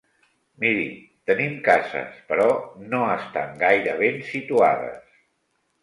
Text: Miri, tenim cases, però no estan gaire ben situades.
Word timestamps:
Miri, 0.61 0.85
tenim 1.31 1.53
cases, 1.67 2.17
però 2.31 2.49
no 2.95 3.05
estan 3.19 3.55
gaire 3.63 3.97
ben 4.05 4.21
situades. 4.35 5.03